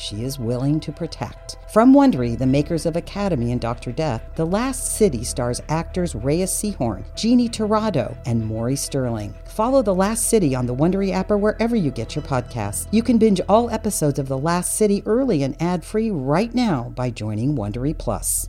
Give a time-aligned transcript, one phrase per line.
[0.00, 1.58] she is willing to protect.
[1.72, 3.92] From Wondery, the makers of Academy and Dr.
[3.92, 9.34] Death, The Last City stars actors Reyes Sehorn, Jeannie Torrado, and Maury Sterling.
[9.44, 12.88] Follow The Last City on the Wondery app or wherever you get your podcasts.
[12.90, 17.10] You can binge all episodes of The Last City early and ad-free right now by
[17.10, 18.48] joining Wondery Plus.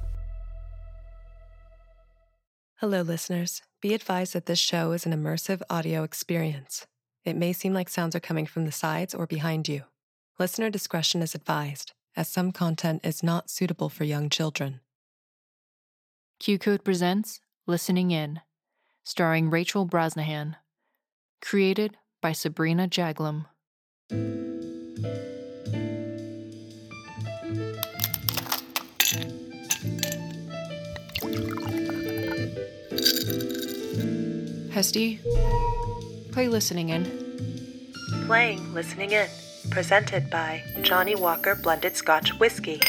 [2.78, 3.62] Hello, listeners.
[3.80, 6.88] Be advised that this show is an immersive audio experience.
[7.24, 9.84] It may seem like sounds are coming from the sides or behind you.
[10.42, 14.80] Listener discretion is advised, as some content is not suitable for young children.
[16.42, 18.42] QCODE presents Listening In,
[19.04, 20.56] starring Rachel Brosnahan.
[21.44, 23.46] Created by Sabrina Jaglom.
[34.74, 35.20] Hesty,
[36.32, 37.06] play Listening In.
[38.26, 39.28] Playing Listening In,
[39.70, 42.82] presented by Johnnie Walker Blended Scotch Whiskey.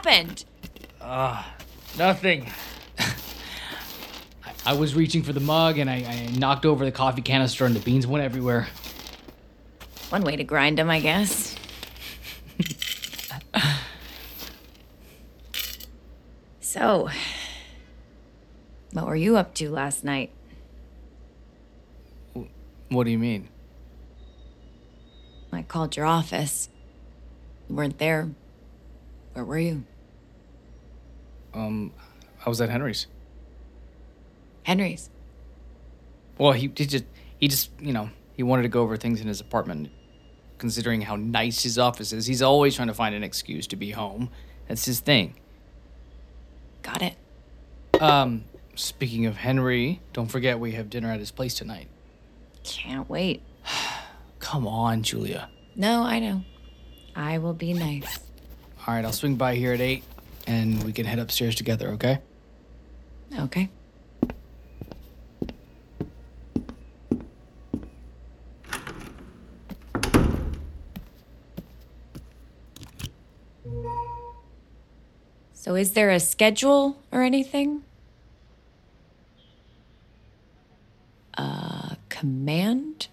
[0.00, 0.44] What happened?
[0.98, 1.54] Ah,
[1.98, 2.50] nothing.
[2.98, 3.12] I,
[4.64, 7.76] I was reaching for the mug and I, I knocked over the coffee canister and
[7.76, 8.68] the beans went everywhere.
[10.08, 11.54] One way to grind them, I guess.
[16.60, 17.10] so,
[18.92, 20.30] what were you up to last night?
[22.88, 23.50] What do you mean?
[25.52, 26.70] I called your office.
[27.68, 28.30] You weren't there.
[29.34, 29.84] Where were you?
[31.54, 31.92] Um,
[32.44, 33.06] I was at Henry's.
[34.62, 35.10] Henry's.
[36.38, 37.04] Well, he, he just
[37.38, 39.90] he just you know he wanted to go over things in his apartment.
[40.58, 43.92] Considering how nice his office is, he's always trying to find an excuse to be
[43.92, 44.28] home.
[44.68, 45.34] That's his thing.
[46.82, 47.14] Got it.
[48.00, 48.44] Um,
[48.74, 51.88] speaking of Henry, don't forget we have dinner at his place tonight.
[52.62, 53.42] Can't wait.
[54.38, 55.48] Come on, Julia.
[55.76, 56.44] No, I know.
[57.16, 58.18] I will be nice.
[58.86, 60.04] All right, I'll swing by here at eight,
[60.46, 61.88] and we can head upstairs together.
[61.90, 62.20] Okay?
[63.38, 63.70] Okay.
[75.52, 77.82] So, is there a schedule or anything?
[81.34, 83.08] A command?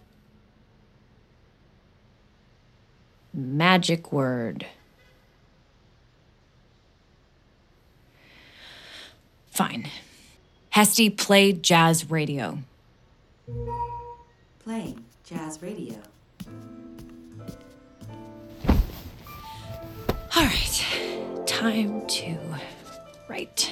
[3.34, 4.66] Magic word.
[9.58, 9.90] Fine.
[10.76, 12.60] Hesty play jazz radio.
[14.60, 15.96] Playing jazz radio.
[20.36, 20.86] All right,
[21.48, 22.38] time to
[23.28, 23.67] write.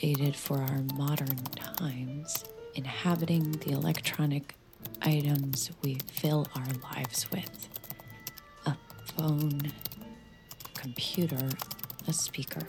[0.00, 2.44] Updated for our modern times
[2.74, 4.54] inhabiting the electronic
[5.02, 7.68] items we fill our lives with
[8.64, 8.74] a
[9.12, 9.60] phone,
[10.72, 11.50] computer,
[12.08, 12.62] a speaker.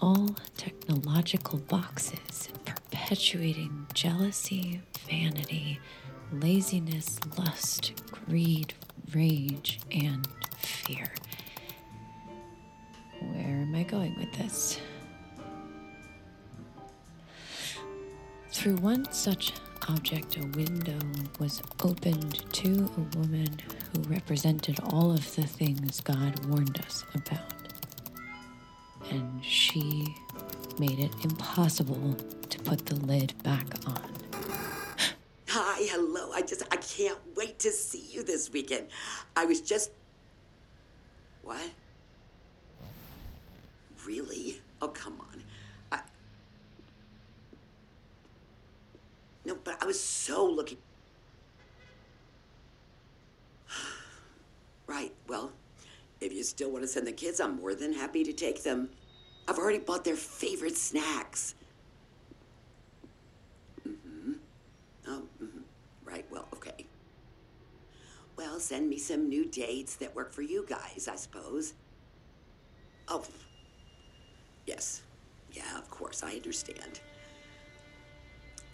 [0.00, 5.80] All technological boxes perpetuating jealousy, vanity,
[6.30, 8.74] laziness, lust, greed,
[9.12, 11.12] rage, and fear.
[13.18, 14.78] Where am I going with this?
[18.64, 19.52] Through one such
[19.90, 20.98] object, a window
[21.38, 23.58] was opened to a woman
[23.92, 27.52] who represented all of the things God warned us about.
[29.10, 30.06] And she
[30.78, 32.16] made it impossible
[32.48, 34.10] to put the lid back on.
[35.48, 36.32] Hi, hello.
[36.32, 38.86] I just, I can't wait to see you this weekend.
[39.36, 39.90] I was just.
[41.42, 41.60] What?
[44.06, 44.62] Really?
[44.80, 45.42] Oh, come on.
[45.92, 46.00] I.
[49.44, 50.78] No, but I was so looking.
[54.86, 55.50] Right, well,
[56.20, 58.90] if you still want to send the kids, I'm more than happy to take them.
[59.48, 61.54] I've already bought their favorite snacks.
[63.86, 64.32] Mm-hmm.
[65.08, 65.60] Oh, mm-hmm.
[66.04, 66.26] right.
[66.30, 66.86] Well, okay.
[68.36, 71.74] Well, send me some new dates that work for you guys, I suppose.
[73.08, 73.22] Oh,
[74.66, 75.02] yes.
[75.52, 77.00] Yeah, of course, I understand.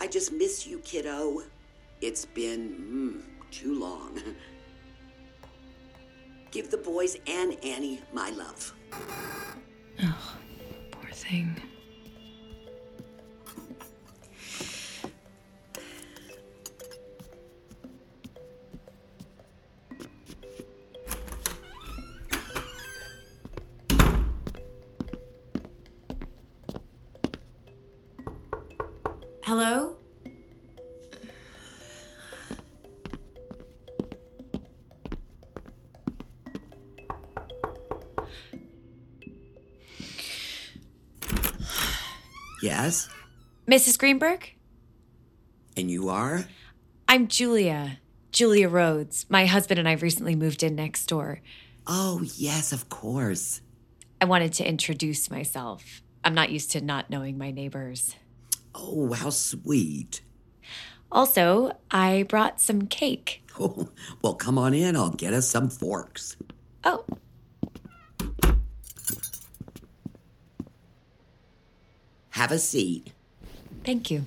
[0.01, 1.43] I just miss you, kiddo.
[2.01, 4.19] It's been mm, too long.
[6.51, 8.75] Give the boys and Annie my love.
[10.03, 10.37] Oh,
[10.91, 11.55] Poor thing.
[29.43, 29.80] Hello?
[43.71, 43.97] Mrs.
[43.97, 44.53] Greenberg?
[45.77, 46.45] And you are?
[47.07, 48.01] I'm Julia.
[48.33, 49.27] Julia Rhodes.
[49.29, 51.41] My husband and I recently moved in next door.
[51.87, 53.61] Oh, yes, of course.
[54.21, 56.03] I wanted to introduce myself.
[56.25, 58.17] I'm not used to not knowing my neighbors.
[58.75, 60.21] Oh, how sweet.
[61.13, 63.45] Also, I brought some cake.
[63.63, 63.91] Oh,
[64.23, 64.97] well, come on in.
[64.97, 66.37] I'll get us some forks.
[66.83, 67.05] Oh,
[72.31, 73.13] Have a seat.
[73.85, 74.27] Thank you.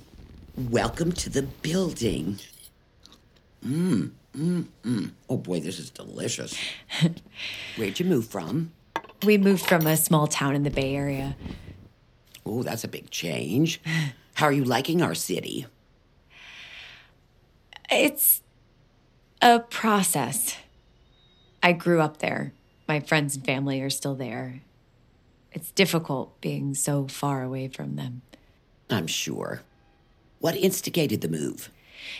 [0.56, 2.38] Welcome to the building.
[3.64, 5.10] Mmm, mmm, mmm.
[5.28, 6.56] Oh boy, this is delicious.
[7.76, 8.72] Where'd you move from?
[9.24, 11.36] We moved from a small town in the Bay Area.
[12.44, 13.80] Oh, that's a big change.
[14.34, 15.66] How are you liking our city?
[17.90, 18.42] It's
[19.40, 20.56] a process.
[21.62, 22.52] I grew up there.
[22.86, 24.60] My friends and family are still there.
[25.52, 28.22] It's difficult being so far away from them.
[28.90, 29.62] I'm sure.
[30.40, 31.70] What instigated the move?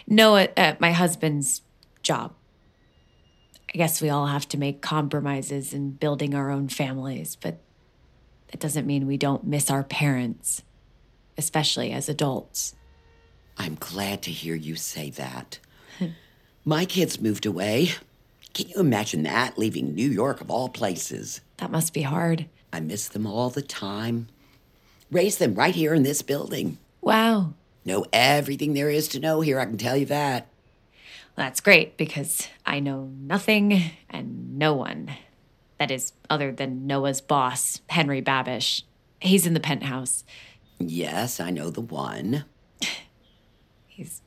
[0.06, 1.62] Noah, uh, my husband's
[2.02, 2.32] job.
[3.74, 7.58] I guess we all have to make compromises in building our own families, but
[8.52, 10.62] it doesn't mean we don't miss our parents,
[11.36, 12.76] especially as adults.
[13.58, 15.58] I'm glad to hear you say that.
[16.64, 17.92] My kids moved away.
[18.52, 21.40] Can you imagine that, leaving New York of all places?
[21.56, 22.46] That must be hard.
[22.72, 24.28] I miss them all the time.
[25.10, 26.78] Raised them right here in this building.
[27.00, 27.54] Wow.
[27.84, 30.48] Know everything there is to know here, I can tell you that.
[31.36, 35.10] That's great because I know nothing and no one.
[35.78, 38.82] That is, other than Noah's boss, Henry Babish.
[39.20, 40.24] He's in the penthouse.
[40.78, 42.44] Yes, I know the one.
[43.86, 44.22] He's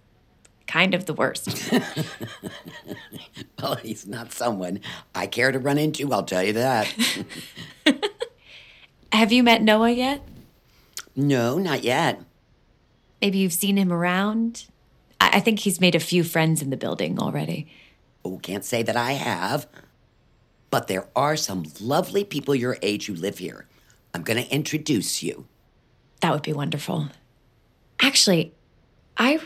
[0.68, 1.72] kind of the worst.
[3.62, 4.82] Well, he's not someone
[5.16, 6.94] I care to run into, I'll tell you that.
[9.12, 10.22] Have you met Noah yet?
[11.18, 12.22] No, not yet.
[13.22, 14.68] Maybe you've seen him around?
[15.20, 17.68] I, I think he's made a few friends in the building already.
[18.24, 19.68] Oh, can't say that I have.
[20.70, 23.68] But there are some lovely people your age who live here.
[24.14, 25.48] I'm going to introduce you.
[26.22, 27.10] That would be wonderful.
[28.00, 28.54] Actually,
[29.18, 29.40] I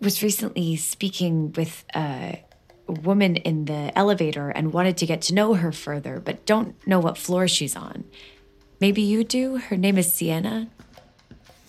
[0.00, 2.42] was recently speaking with a
[2.88, 6.98] woman in the elevator and wanted to get to know her further, but don't know
[6.98, 8.04] what floor she's on.
[8.80, 9.58] Maybe you do?
[9.58, 10.68] Her name is Sienna.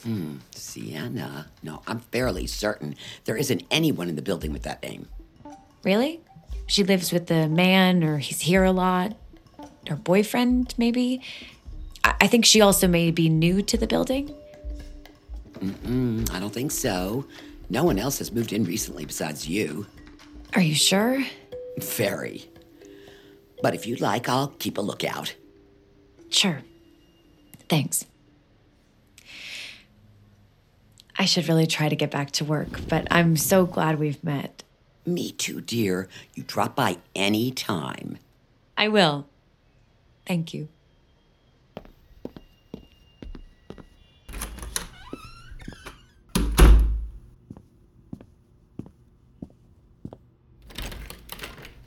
[0.06, 0.40] Mm.
[0.52, 1.48] Sienna?
[1.62, 2.96] No, I'm fairly certain
[3.26, 5.08] there isn't anyone in the building with that name.
[5.84, 6.22] Really?
[6.68, 9.16] She lives with the man, or he's here a lot.
[9.88, 11.22] Her boyfriend, maybe?
[12.04, 14.34] I, I think she also may be new to the building.
[15.60, 17.26] Mm-mm, I don't think so.
[17.70, 19.88] No one else has moved in recently besides you.
[20.56, 21.24] Are you sure?
[21.78, 22.50] Very.
[23.62, 25.36] But if you'd like, I'll keep a lookout.
[26.30, 26.62] Sure.
[27.70, 28.06] Thanks.
[31.24, 34.62] I should really try to get back to work, but I'm so glad we've met.
[35.06, 36.10] Me too, dear.
[36.34, 38.18] You drop by any time.
[38.76, 39.26] I will.
[40.28, 40.68] Thank you.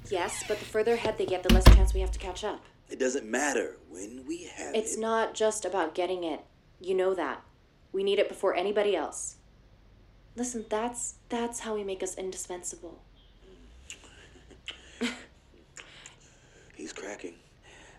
[0.08, 2.64] Yes, but the further ahead they get, the less chance we have to catch up.
[2.88, 5.00] It doesn't matter when we have It's it.
[5.00, 6.40] not just about getting it.
[6.80, 7.42] You know that.
[7.96, 9.36] We need it before anybody else.
[10.36, 13.00] Listen, that's that's how we make us indispensable.
[16.74, 17.36] He's cracking.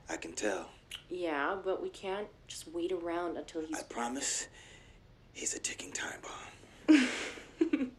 [0.08, 0.70] I can tell.
[1.10, 4.46] Yeah, but we can't just wait around until he's I promise
[5.34, 6.20] he's a ticking time
[6.88, 7.10] bomb.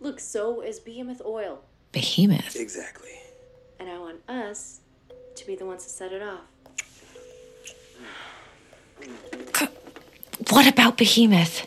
[0.00, 1.60] Look, so is Behemoth Oil.
[1.92, 2.56] Behemoth.
[2.56, 3.20] Exactly.
[3.78, 4.80] And I want us
[5.34, 6.40] to be the ones to set it off.
[9.02, 9.37] Mm.
[10.50, 11.66] What about Behemoth?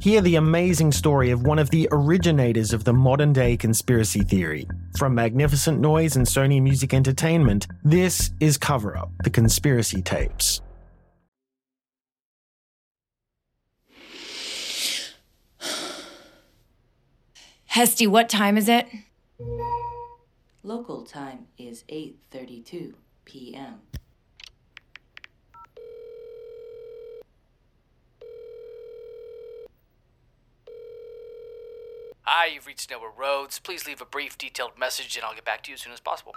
[0.00, 4.68] Hear the amazing story of one of the originators of the modern day conspiracy theory.
[4.98, 10.60] From Magnificent Noise and Sony Music Entertainment, this is Cover Up The Conspiracy Tapes.
[17.66, 18.86] Hesty, what time is it?
[20.62, 23.80] Local time is 8:32 p.m.
[32.26, 33.58] Hi, you've reached Noah Rhodes.
[33.58, 36.00] Please leave a brief, detailed message, and I'll get back to you as soon as
[36.00, 36.32] possible.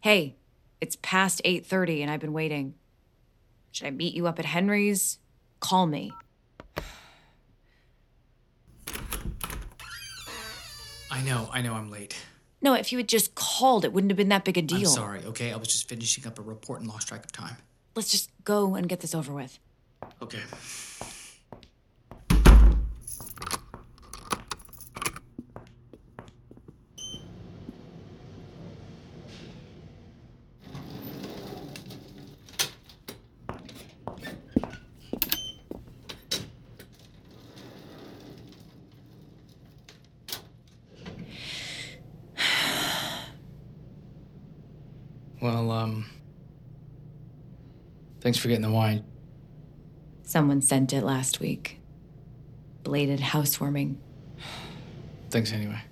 [0.00, 0.36] Hey,
[0.80, 2.74] it's past 8:30 and I've been waiting.
[3.72, 5.18] Should I meet you up at Henry's?
[5.58, 6.12] Call me.
[11.10, 12.16] I know, I know I'm late.
[12.60, 14.78] No, if you had just called, it wouldn't have been that big a deal.
[14.78, 15.52] I'm sorry, okay?
[15.52, 17.56] I was just finishing up a report and lost track of time.
[17.96, 19.58] Let's just go and get this over with.
[20.22, 20.40] Okay.
[45.42, 46.06] Well, um.
[48.32, 49.04] Thanks for getting the wine.
[50.22, 51.80] Someone sent it last week.
[52.82, 54.00] Bladed housewarming.
[55.28, 55.82] Thanks anyway.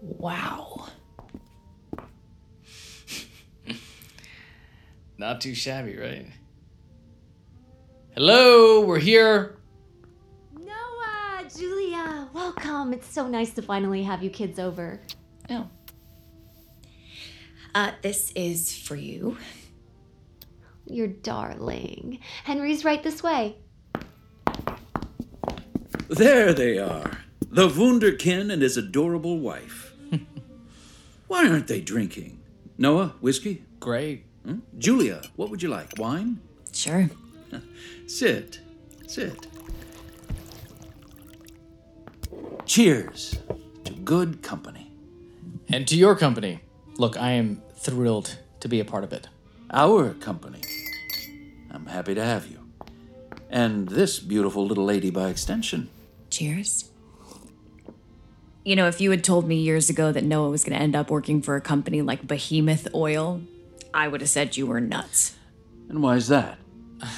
[0.00, 0.86] Wow.
[5.18, 6.28] Not too shabby, right?
[8.14, 9.57] Hello, we're here.
[12.48, 12.92] Noah, Julia, welcome.
[12.92, 15.00] It's so nice to finally have you kids over.
[15.50, 15.68] Oh.
[17.74, 19.36] Uh, this is for you.
[20.86, 22.20] You're darling.
[22.44, 23.56] Henry's right this way.
[26.08, 27.18] There they are.
[27.50, 29.92] The Wunderkind and his adorable wife.
[31.26, 32.40] Why aren't they drinking?
[32.78, 33.64] Noah, whiskey?
[33.80, 34.24] Great.
[34.44, 34.60] Hmm?
[34.78, 35.92] Julia, what would you like?
[35.98, 36.40] Wine?
[36.72, 37.10] Sure.
[38.06, 38.60] Sit.
[39.06, 39.46] Sit.
[42.66, 43.38] Cheers
[43.84, 44.92] to good company.
[45.68, 46.60] And to your company.
[46.96, 49.28] Look, I am thrilled to be a part of it.
[49.70, 50.60] Our company.
[51.70, 52.58] I'm happy to have you.
[53.50, 55.88] And this beautiful little lady by extension.
[56.30, 56.90] Cheers.
[58.64, 60.94] You know, if you had told me years ago that Noah was going to end
[60.94, 63.40] up working for a company like Behemoth Oil,
[63.94, 65.36] I would have said you were nuts.
[65.88, 66.58] And why is that?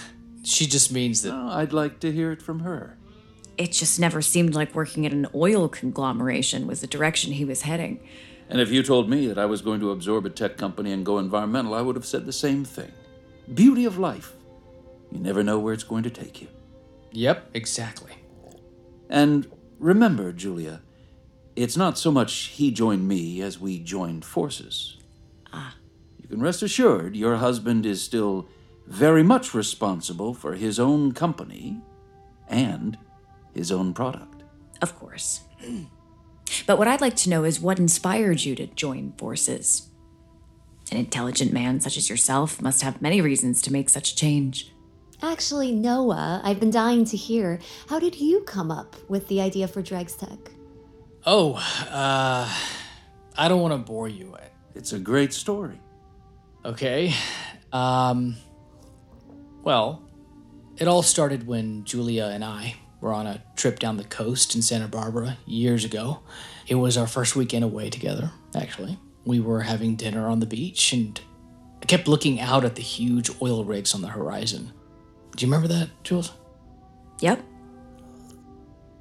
[0.43, 1.35] She just means that.
[1.35, 2.97] Oh, I'd like to hear it from her.
[3.61, 7.61] It just never seemed like working at an oil conglomeration was the direction he was
[7.61, 8.01] heading.
[8.49, 11.05] And if you told me that I was going to absorb a tech company and
[11.05, 12.91] go environmental, I would have said the same thing.
[13.53, 14.33] Beauty of life.
[15.13, 16.49] You never know where it's going to take you.
[17.13, 18.13] Yep, exactly.
[19.11, 19.47] And
[19.79, 20.81] remember, Julia,
[21.55, 24.97] it's not so much he joined me as we joined forces.
[25.53, 25.75] Ah.
[26.17, 28.49] You can rest assured your husband is still
[28.87, 31.83] very much responsible for his own company
[32.49, 32.97] and
[33.55, 34.43] his own product.
[34.83, 35.41] Of course.
[36.67, 39.89] But what I'd like to know is what inspired you to join forces?
[40.91, 44.73] An intelligent man such as yourself must have many reasons to make such a change.
[45.23, 47.61] Actually, Noah, I've been dying to hear.
[47.89, 50.39] How did you come up with the idea for Dregs Tech?
[51.27, 51.55] Oh,
[51.91, 52.49] uh,
[53.37, 54.35] I don't want to bore you.
[54.75, 55.79] It's a great story.
[56.65, 57.13] Okay.
[57.73, 58.37] Um,
[59.63, 60.03] well,
[60.79, 64.63] it all started when Julia and I were on a trip down the coast in
[64.63, 66.21] Santa Barbara years ago.
[66.67, 68.99] It was our first weekend away together, actually.
[69.25, 71.21] We were having dinner on the beach, and
[71.83, 74.73] I kept looking out at the huge oil rigs on the horizon.
[75.37, 76.33] Do you remember that, Jules?
[77.21, 77.43] Yep.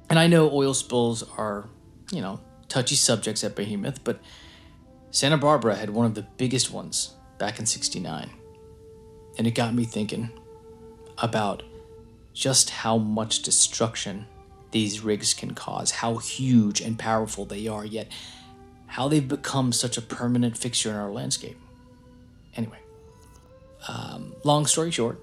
[0.08, 1.68] And I know oil spills are,
[2.10, 4.20] you know, touchy subjects at Behemoth, but
[5.10, 8.30] Santa Barbara had one of the biggest ones back in 69.
[9.38, 10.30] And it got me thinking
[11.18, 11.62] about
[12.40, 14.26] just how much destruction
[14.70, 18.08] these rigs can cause, how huge and powerful they are, yet
[18.86, 21.58] how they've become such a permanent fixture in our landscape.
[22.56, 22.78] Anyway,
[23.88, 25.20] um, long story short,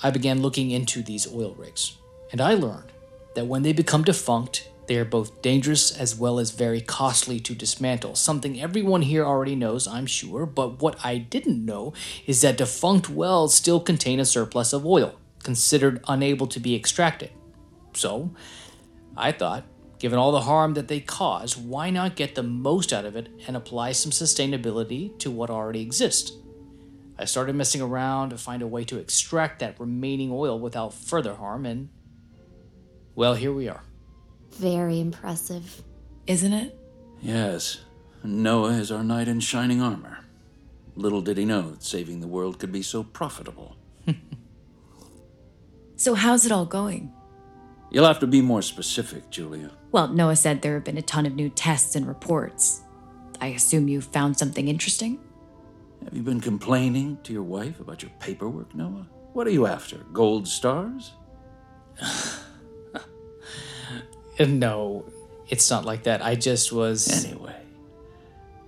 [0.00, 1.96] I began looking into these oil rigs,
[2.30, 2.92] and I learned
[3.34, 7.54] that when they become defunct, they are both dangerous as well as very costly to
[7.54, 8.14] dismantle.
[8.14, 11.94] Something everyone here already knows, I'm sure, but what I didn't know
[12.28, 17.30] is that defunct wells still contain a surplus of oil, considered unable to be extracted.
[17.94, 18.30] So,
[19.16, 19.64] I thought,
[19.98, 23.28] given all the harm that they cause, why not get the most out of it
[23.46, 26.32] and apply some sustainability to what already exists?
[27.18, 31.34] I started messing around to find a way to extract that remaining oil without further
[31.34, 31.90] harm, and
[33.14, 33.82] well, here we are.
[34.52, 35.82] Very impressive.
[36.26, 36.78] Isn't it?
[37.20, 37.82] Yes,
[38.24, 40.20] Noah is our knight in shining armor.
[40.96, 43.76] Little did he know that saving the world could be so profitable.
[46.00, 47.12] So, how's it all going?
[47.90, 49.70] You'll have to be more specific, Julia.
[49.92, 52.80] Well, Noah said there have been a ton of new tests and reports.
[53.38, 55.20] I assume you found something interesting?
[56.02, 59.06] Have you been complaining to your wife about your paperwork, Noah?
[59.34, 59.98] What are you after?
[60.10, 61.12] Gold stars?
[64.40, 65.04] no,
[65.50, 66.24] it's not like that.
[66.24, 67.26] I just was.
[67.26, 67.60] Anyway,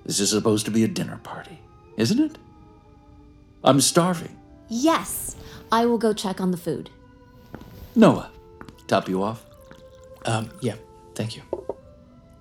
[0.05, 1.59] this is supposed to be a dinner party,
[1.97, 2.37] isn't it?
[3.65, 4.39] I'm starving.
[4.69, 5.35] Yes,
[5.73, 6.91] I will go check on the food.
[7.95, 8.31] Noah,
[8.87, 9.45] top you off?
[10.25, 10.77] Um, yeah,
[11.15, 11.43] thank you.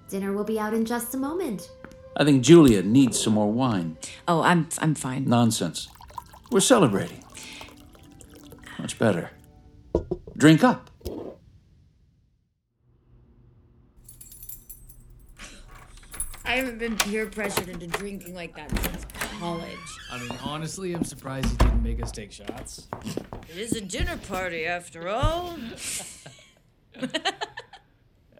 [0.10, 1.72] Dinner will be out in just a moment.
[2.16, 3.98] I think Julia needs some more wine.
[4.28, 5.26] Oh, I'm I'm fine.
[5.26, 5.88] Nonsense.
[6.52, 7.24] We're celebrating.
[8.78, 9.32] Much better.
[10.38, 10.91] Drink up.
[16.52, 19.06] I haven't been peer pressured into drinking like that since
[19.40, 19.70] college.
[20.12, 22.90] I mean, honestly, I'm surprised you didn't make us take shots.
[23.48, 25.58] It is a dinner party after all.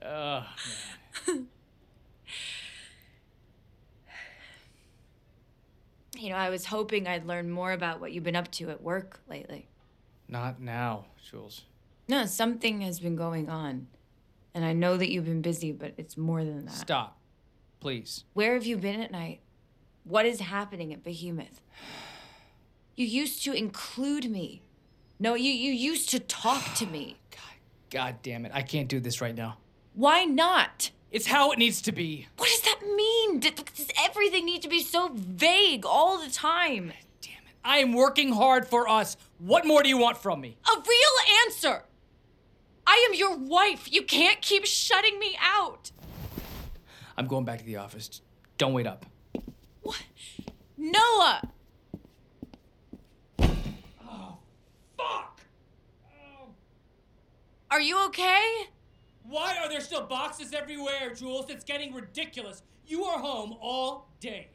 [0.04, 0.46] Oh,
[6.18, 8.82] You know, I was hoping I'd learn more about what you've been up to at
[8.82, 9.70] work lately.
[10.28, 11.64] Not now, Jules.
[12.10, 13.88] No, something has been going on.
[14.54, 16.74] And I know that you've been busy, but it's more than that.
[16.74, 17.21] Stop.
[17.82, 18.24] Please.
[18.34, 19.42] Where have you been at night?
[20.04, 21.60] What is happening at Behemoth?
[22.96, 24.62] You used to include me.
[25.20, 27.18] No, you, you used to talk to me.
[27.90, 28.52] God damn it.
[28.54, 29.58] I can't do this right now.
[29.96, 30.92] Why not?
[31.12, 32.28] It's how it needs to be.
[32.38, 33.40] What does that mean?
[33.40, 36.88] Does everything need to be so vague all the time?
[36.88, 37.56] God damn it.
[37.66, 39.18] I am working hard for us.
[39.40, 40.56] What more do you want from me?
[40.70, 41.84] A real answer!
[42.88, 43.92] I am your wife.
[43.92, 45.92] You can't keep shutting me out.
[47.18, 48.22] I'm going back to the office.
[48.58, 49.06] Don't wait up.
[49.82, 50.02] What?
[50.78, 51.42] Noah!
[53.40, 54.38] Oh,
[54.98, 55.42] fuck!
[56.06, 56.48] Oh.
[57.70, 58.68] Are you okay?
[59.24, 61.50] Why are there still boxes everywhere, Jules?
[61.50, 62.64] It's getting ridiculous.
[62.86, 64.50] You are home all day.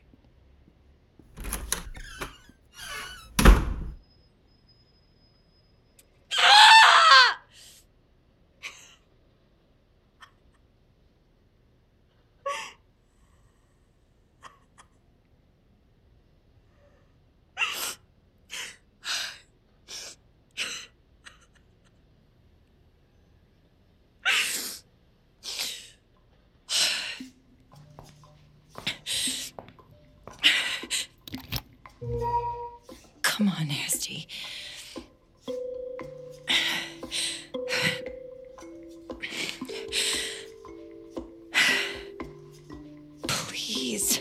[43.97, 44.21] Please.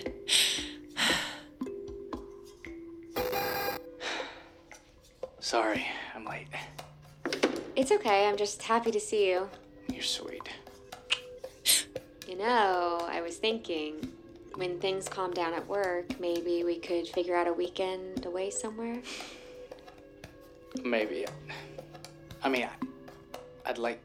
[5.41, 5.85] Sorry,
[6.15, 6.47] I'm late.
[7.75, 8.25] It's okay.
[8.25, 9.49] I'm just happy to see you.
[9.91, 10.47] You're sweet.
[12.25, 14.13] You know, I was thinking
[14.55, 19.01] when things calm down at work, maybe we could figure out a weekend away somewhere.
[20.85, 21.25] Maybe.
[22.41, 23.99] I mean, I, I'd like.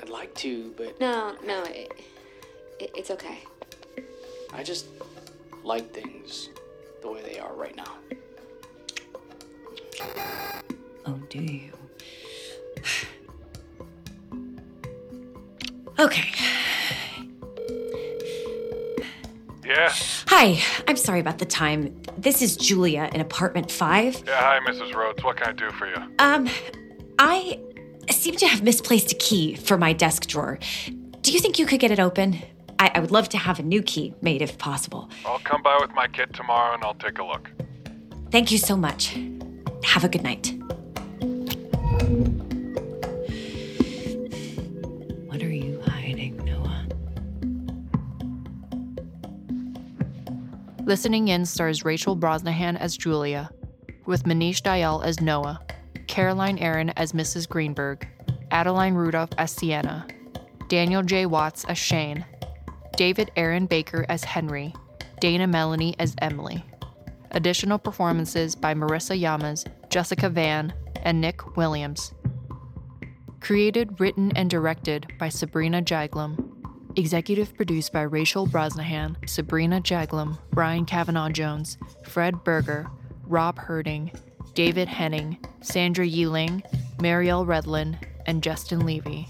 [0.00, 1.90] I'd like to, but No, no, it,
[2.78, 3.40] it, it's okay.
[4.52, 4.86] I just
[5.62, 6.50] like things
[7.02, 7.96] the way they are right now.
[11.06, 11.70] Oh, do you?
[15.98, 16.30] Okay.
[19.64, 19.92] Yeah?
[20.28, 22.02] Hi, I'm sorry about the time.
[22.18, 24.22] This is Julia in apartment five.
[24.26, 24.94] Yeah, hi, Mrs.
[24.94, 25.22] Rhodes.
[25.22, 25.96] What can I do for you?
[26.18, 26.48] Um,
[27.18, 27.60] I
[28.10, 30.58] seem to have misplaced a key for my desk drawer.
[31.20, 32.42] Do you think you could get it open?
[32.80, 35.10] I, I would love to have a new key made if possible.
[35.26, 37.50] I'll come by with my kit tomorrow and I'll take a look.
[38.30, 39.18] Thank you so much.
[39.84, 40.54] Have a good night.
[45.26, 46.86] What are you hiding, Noah?
[50.84, 53.50] Listening In stars Rachel Brosnahan as Julia,
[54.06, 55.60] with Manish Dayal as Noah,
[56.06, 57.46] Caroline Aaron as Mrs.
[57.46, 58.08] Greenberg,
[58.50, 60.06] Adeline Rudolph as Sienna,
[60.68, 61.26] Daniel J.
[61.26, 62.24] Watts as Shane,
[63.00, 64.74] David Aaron Baker as Henry,
[65.20, 66.62] Dana Melanie as Emily.
[67.30, 72.12] Additional performances by Marissa Yamas, Jessica Van, and Nick Williams.
[73.40, 76.46] Created, written, and directed by Sabrina Jaglom.
[76.98, 82.86] Executive produced by Rachel Brosnahan, Sabrina Jaglom, Brian Kavanaugh Jones, Fred Berger,
[83.24, 84.14] Rob Herting,
[84.52, 86.62] David Henning, Sandra Yiling,
[86.98, 89.26] Marielle Redlin, and Justin Levy.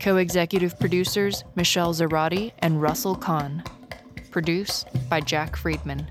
[0.00, 3.62] Co executive producers Michelle Zarati and Russell Kahn.
[4.30, 6.10] Produced by Jack Friedman.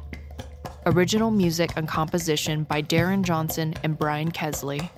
[0.85, 4.89] Original music and composition by Darren Johnson and Brian Kesley.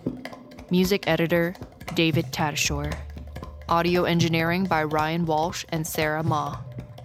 [0.71, 1.55] Music editor
[1.93, 2.95] David Tadashore.
[3.69, 6.57] Audio engineering by Ryan Walsh and Sarah Ma.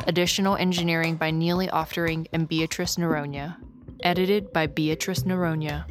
[0.06, 3.56] Additional engineering by Neely Oftering and Beatrice Neronia.
[4.02, 5.84] Edited by Beatrice Neronia.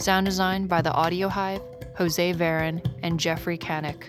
[0.00, 1.62] Sound design by The Audio Hive,
[1.96, 4.04] Jose Varon, and Jeffrey Kanik.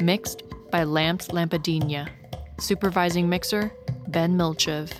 [0.00, 2.08] Mixed by Lamps Lampadina.
[2.58, 3.72] Supervising mixer,
[4.08, 4.92] Ben Milchev.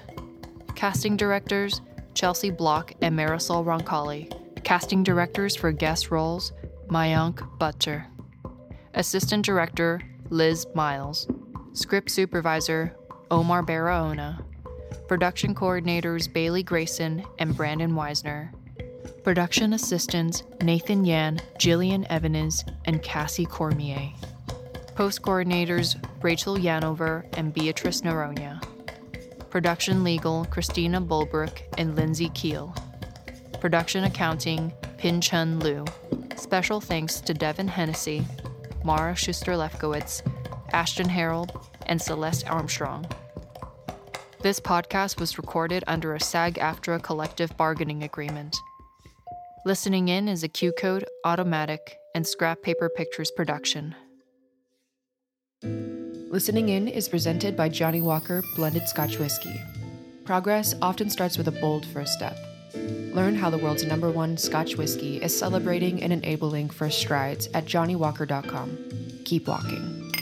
[0.75, 1.81] Casting directors,
[2.15, 4.33] Chelsea Block and Marisol Roncalli.
[4.65, 6.53] Casting directors for guest roles,
[6.89, 8.07] Mayank Butcher.
[8.95, 10.01] Assistant director,
[10.31, 11.29] Liz Miles.
[11.73, 12.97] Script supervisor,
[13.31, 14.43] Omar Barahona.
[15.07, 18.51] Production coordinators, Bailey Grayson and Brandon Weisner.
[19.25, 24.13] Production assistants, Nathan Yan, Jillian Evans, and Cassie Cormier.
[24.99, 28.61] Post coordinators, Rachel Yanover and Beatrice Neronia.
[29.49, 32.75] Production legal, Christina Bulbrook and Lindsay Keel.
[33.61, 35.85] Production accounting, Pin Chun Liu.
[36.35, 38.27] Special thanks to Devin Hennessy,
[38.83, 40.23] Mara Schuster Lefkowitz,
[40.73, 41.53] Ashton Harold,
[41.87, 43.07] and Celeste Armstrong.
[44.41, 48.57] This podcast was recorded under a SAG AFTRA collective bargaining agreement.
[49.65, 53.95] Listening In is a Q Code, Automatik, and Scrap Paper Pictures production.
[55.63, 59.61] Listening In is presented by Johnnie Walker Blended Scotch Whiskey.
[60.25, 62.37] Progress often starts with a bold first step.
[62.75, 67.65] Learn how the world's number one Scotch whiskey is celebrating and enabling first strides at
[67.65, 68.79] johnniewalker.com.
[69.25, 70.13] Keep walking.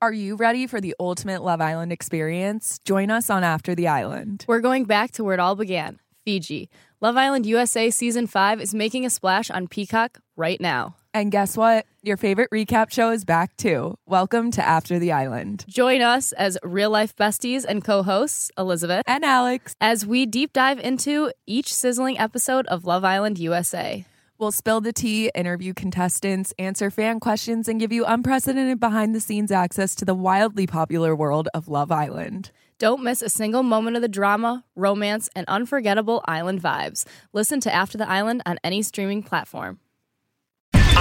[0.00, 2.78] Are you ready for the ultimate Love Island experience?
[2.86, 4.44] Join us on After the Island.
[4.48, 6.70] We're going back to where it all began Fiji.
[7.00, 10.94] Love Island USA Season 5 is making a splash on Peacock right now.
[11.12, 11.86] And guess what?
[12.02, 13.96] Your favorite recap show is back too.
[14.06, 15.64] Welcome to After the Island.
[15.68, 20.52] Join us as real life besties and co hosts, Elizabeth and Alex, as we deep
[20.52, 24.04] dive into each sizzling episode of Love Island USA.
[24.38, 29.20] We'll spill the tea, interview contestants, answer fan questions, and give you unprecedented behind the
[29.20, 32.52] scenes access to the wildly popular world of Love Island.
[32.78, 37.04] Don't miss a single moment of the drama, romance, and unforgettable island vibes.
[37.32, 39.80] Listen to After the Island on any streaming platform.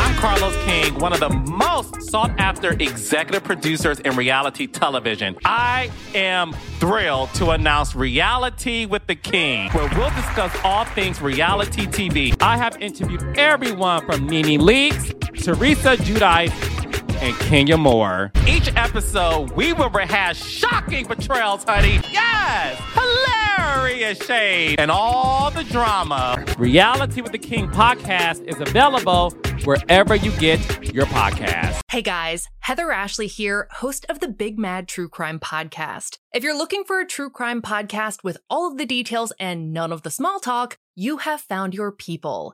[0.10, 5.38] I'm Carlos King, one of the most sought after executive producers in reality television.
[5.46, 11.86] I am thrilled to announce Reality with the King, where we'll discuss all things reality
[11.86, 12.36] TV.
[12.42, 16.79] I have interviewed everyone from Nene Leakes, Teresa Giudice,
[17.22, 18.32] and Kenya Moore.
[18.48, 22.00] Each episode, we will rehash shocking betrayals, honey.
[22.12, 22.80] Yes!
[22.94, 26.44] Hilarious shade and all the drama.
[26.58, 29.32] Reality with the King podcast is available
[29.66, 30.60] wherever you get
[30.94, 31.82] your podcast.
[31.92, 36.18] Hey guys, Heather Ashley here, host of the Big Mad True Crime Podcast.
[36.34, 39.92] If you're looking for a true crime podcast with all of the details and none
[39.92, 42.54] of the small talk, you have found your people.